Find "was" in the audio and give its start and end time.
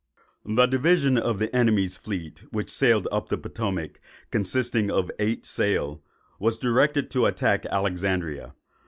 6.39-6.57